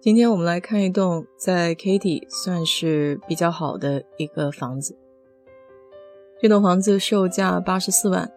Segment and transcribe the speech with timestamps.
[0.00, 4.96] 今天我们来看一栋在 Katy 算是比较好的一个房子。
[6.40, 8.30] 这栋房子售价八十四万，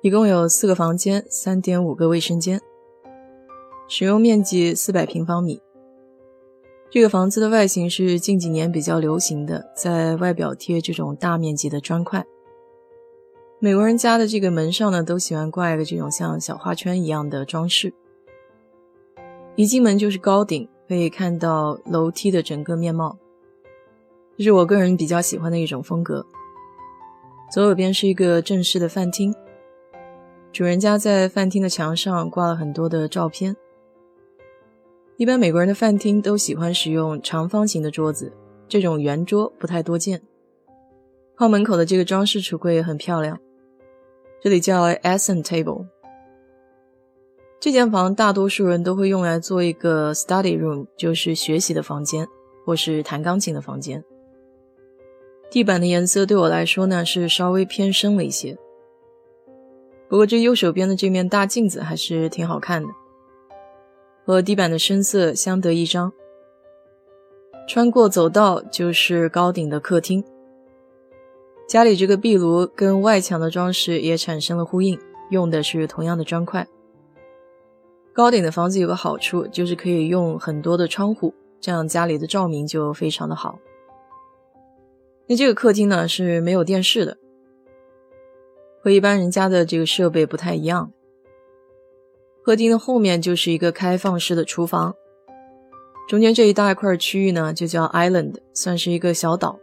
[0.00, 2.60] 一共有四个房间，三点五个卫生间，
[3.88, 5.60] 使用面积四百平方米。
[6.88, 12.24] 这个房子的外形是近几年比较流行的，在外表贴这种大面积的砖块。
[13.58, 17.92] 美国人家的这个门上呢，都喜欢挂一个这种像小花圈一样的装饰。
[19.58, 23.18] 一进门就是高顶，可以看到楼梯的整个面貌，
[24.36, 26.24] 这是我个人比较喜欢的一种风格。
[27.50, 29.34] 左手边是一个正式的饭厅，
[30.52, 33.56] 主人家在饭厅的墙上挂了很多的照片。
[35.16, 38.32] 一般美国人的饭厅都喜欢使用长方形的桌子，
[38.68, 40.22] 这种圆桌不太多见。
[41.34, 43.36] 靠门口的这个装饰橱柜也很漂亮，
[44.40, 45.84] 这里叫 Essen Table。
[47.60, 52.26] 这间房大多数人都会用来做一个 study room，就是学习的房间，
[52.64, 54.04] 或是弹钢琴的房间。
[55.50, 58.56] 地板的颜色对我来说呢是稍微偏深了一些，
[60.08, 62.88] 不过这右手边的这面大镜子还是挺好看的，
[64.24, 66.12] 和地板的深色相得益彰。
[67.66, 70.22] 穿过走道就是高顶的客厅，
[71.66, 74.98] 家里这个壁炉跟外墙的装饰也产生了呼应，
[75.30, 76.66] 用的是同样的砖块。
[78.18, 83.60] 高顶的房子有个好处，就是可以用很多的窗户，这样家里的照明就非常的好。
[85.28, 87.16] 那这个客厅呢是没有电视的，
[88.82, 90.90] 和一般人家的这个设备不太一样。
[92.42, 94.96] 客厅的后面就是一个开放式的厨房，
[96.08, 99.60] 中间这一大块区域呢就叫 island，算是一个小岛。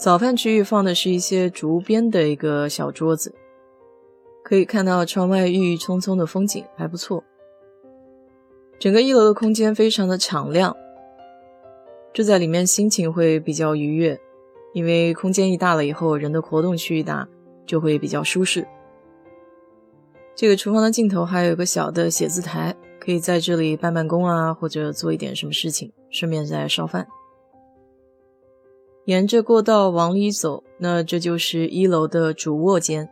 [0.00, 3.32] 早饭区域放的是一些竹编的一个小桌子。
[4.50, 7.22] 可以看到窗外郁郁葱葱的风景还不错。
[8.80, 10.76] 整个一楼的空间非常的敞亮，
[12.12, 14.20] 住在里面心情会比较愉悦，
[14.74, 17.28] 因为空间一大了以后，人的活动区域大，
[17.64, 18.66] 就会比较舒适。
[20.34, 27.06] 这个厨房的尽头还有一个小的写字台，可以在这里办办公啊，或者做一点什么事情，顺便再烧饭。
[29.04, 33.08] 沿着过道往里走，那这就是一楼的主卧间。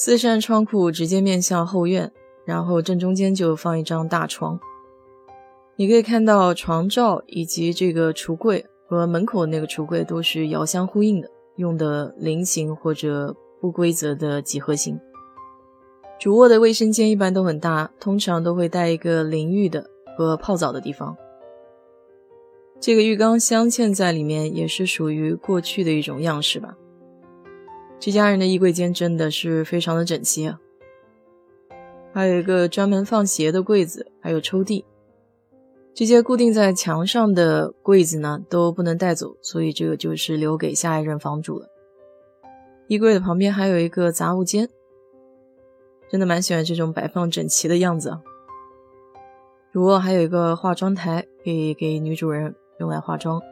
[0.00, 2.12] 四扇窗户直接面向后院，
[2.44, 4.56] 然后正中间就放一张大床。
[5.74, 14.96] 你可以看到床罩以及这个橱柜和门口那个橱柜都是遥相呼应的，用的菱形或者不规则的几何形。
[16.20, 19.84] 主卧的卫生间一般都很大，通常都会带一个淋浴的
[20.16, 21.16] 和泡澡的地方。
[22.78, 26.76] 这个浴缸镶嵌在里面，也是属于过去的一种样式吧。
[28.00, 30.60] 这家人的衣柜间真的是非常的整齐啊，
[32.14, 34.84] 还有一个专门放鞋的柜子，还有抽屉。
[35.92, 41.68] 这些固定在墙上的柜子呢都不能带走，所以这个就是留给下一任房主了。
[42.86, 44.68] 衣柜的旁边还有一个杂物间，
[46.08, 48.22] 真的蛮喜欢这种摆放整齐的样子啊。
[49.72, 53.42] 主卧还有一个化妆台，可以给女主人用来化妆。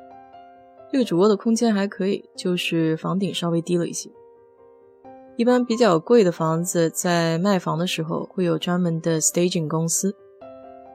[0.92, 4.08] 这个主卧的空间还可以，就是房顶稍微低了一些。
[5.36, 10.16] 一般比较贵的房子，在卖房的时候会有专门的 staging 公司，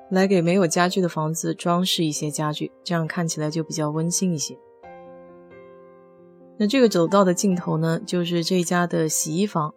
[0.09, 4.57] 来给没有家具的房子装饰一些家具，这样看起来就比较温馨一些。
[6.57, 9.73] 那这个走道的尽头呢，就是这家的洗衣房，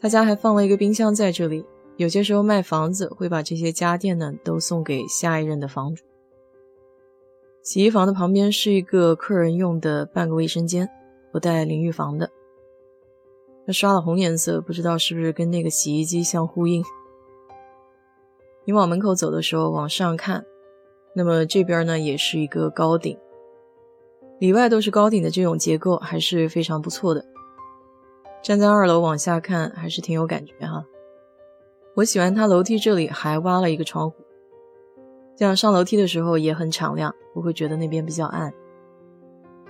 [0.00, 1.64] 他家还放了一个冰箱在这里。
[1.98, 6.04] 有些时候卖房子会把这些家电呢都送给下一任的房主。
[7.62, 10.88] 洗衣房的旁边是一个客人用的半个卫生间，
[11.32, 12.30] 不带淋浴房的。
[13.66, 16.84] 它刷了红颜色，不知道是不是跟那个洗衣机相呼应。
[18.64, 20.44] 你往门口走的时候，往上看，
[21.14, 23.18] 那么这边呢也是一个高顶，
[24.38, 27.24] 里外都是高顶的这种结构还是非常不错的。
[28.42, 30.84] 站在二楼往下看，还是挺有感觉哈。
[31.96, 34.16] 我喜欢它楼梯这里还挖了一个窗户，
[35.34, 38.52] 这样上楼梯的时候也很敞亮，不会觉得那边比较暗。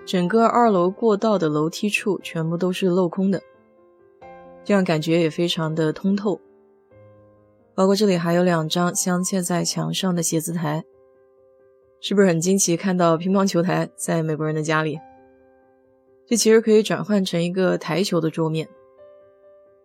[0.04, 3.40] 整个二楼过道的楼梯处全部都是镂空的。
[4.66, 6.40] 这样感觉也非常的通透，
[7.72, 10.84] 包括这里还有两张镶嵌在墙上的写字台，
[12.00, 12.76] 是不是很惊奇？
[12.76, 14.98] 看到乒乓球台在美国人的家里，
[16.26, 18.68] 这其实可以转换成一个台球的桌面，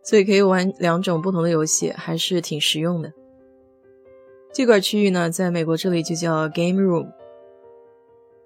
[0.02, 3.14] 所以可以玩两种不同的游戏，还是挺实用的。
[4.52, 7.08] 这块区域呢，在美国这里就叫 game room，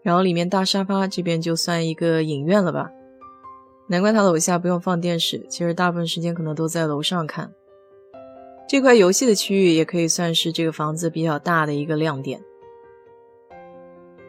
[0.01, 2.91] 然后里面大沙发这边就算一个影院了吧。
[3.87, 7.53] 难怪他楼下不用放电视，其实大部分时间可能都在楼上看。
[8.67, 12.41] 这块游戏的区域也可以算是这个房子比较大的一个亮点。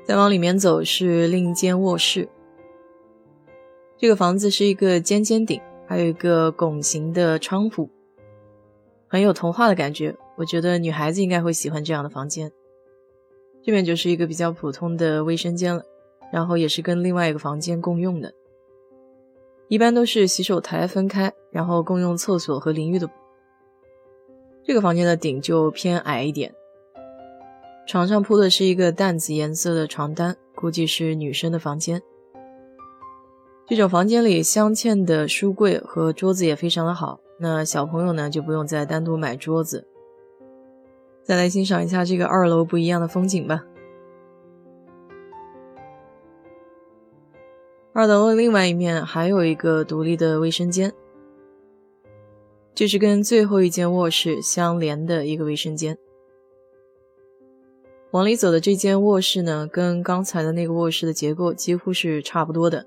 [0.05, 2.29] 再往里面走是另一间卧室。
[3.97, 7.89] 这个房子是一个尖尖顶，还有一个拱形的窗户，
[9.09, 10.15] 很有童话的感觉。
[10.37, 12.53] 我觉得女孩子应该会喜欢这样的房间。
[13.65, 15.83] 这边就是一个比较普通的卫生间了，
[16.31, 18.31] 然后也是跟另外一个房间共用的。
[19.69, 23.09] 一般都是洗手台分开，然后共用厕所和淋浴的。
[24.65, 26.55] 这个房间的顶就偏矮一点，
[27.87, 32.03] 床上铺的是一个淡紫颜色的床单，估计是女生的房间。
[33.69, 39.87] 这种房间里镶嵌的书柜和桌子也非常的好，那小朋友呢就不用再单独买桌子。
[41.25, 43.65] 再来欣赏一下这个二楼不一样的风景吧。
[47.97, 50.93] 二楼的另外一面还有一个独立的卫生间，
[52.75, 55.97] 这是跟最后一间卧室相连的一个卫生间。
[58.11, 62.85] 往里走的这间卧室呢，跟刚才的那个卧室的结构几乎是差不多的，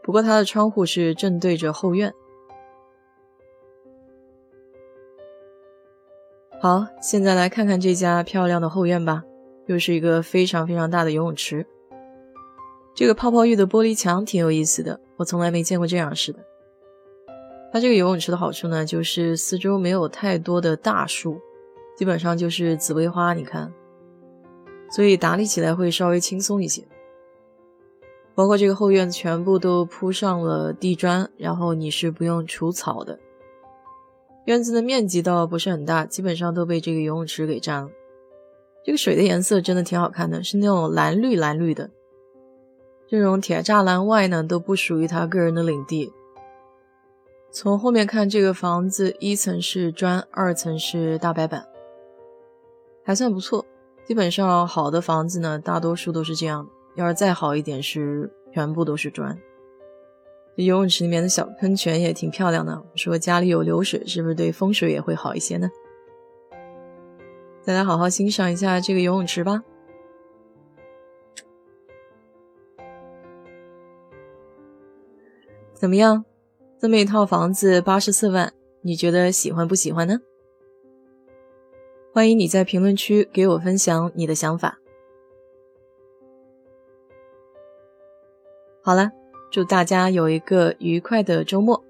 [0.00, 2.14] 不过它的窗户是正对着后院。
[6.60, 9.24] 好，现在来看看这家漂亮的后院吧，
[9.66, 11.66] 又是一个非常非常大的游泳池。
[12.96, 16.38] 这个泡泡浴的玻璃墙挺有意思的，我从来没见过这样式的。
[17.70, 21.38] 它这个游泳池的好处呢，就是四周没有太多的大树，
[21.94, 23.70] 基本上就是紫薇花，你看，
[24.90, 26.82] 所以打理起来会稍微轻松一些。
[28.34, 33.18] 包括这个后院全部都铺上了地砖，然后你是不用除草的。
[34.46, 37.90] 院子的面积倒不是很大，基本上都被这个游泳池给占了。
[38.82, 41.90] 这个水的颜色真的挺好看的，是那种蓝绿蓝绿的。
[43.08, 46.12] 这种铁栅栏外呢，都不属于他个人的领地。
[47.52, 51.64] 从后面看，这个房子一层是砖，二层是大白板，
[53.04, 53.64] 还算不错。
[54.04, 56.70] 基本上好的房子呢，大多数都是这样的。
[56.96, 59.38] 要是再好一点，是全部都是砖。
[60.56, 62.82] 这游泳池里面的小喷泉也挺漂亮的。
[62.96, 65.70] 说家里有流水，是不是对风水也会好一些呢？
[67.64, 69.62] 大家好好欣赏一下这个游泳池吧。
[75.76, 76.24] 怎么样，
[76.80, 78.50] 这么一套房子八十四万，
[78.80, 80.18] 你觉得喜欢不喜欢呢？
[82.14, 84.78] 欢迎你在评论区给我分享你的想法。
[88.82, 89.12] 好了，
[89.50, 91.84] 祝大家有一个愉快的周末。